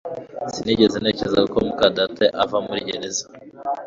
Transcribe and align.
Sinigeze 0.53 0.95
ntekereza 0.97 1.41
ko 1.51 1.57
muka 1.65 1.85
data 1.97 2.25
ava 2.43 2.57
muri 2.65 2.87
gereza 2.87 3.23